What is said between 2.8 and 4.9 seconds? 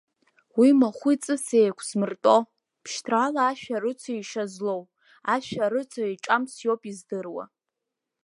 бшьҭрала ашәарыцаҩ ишьа злоу,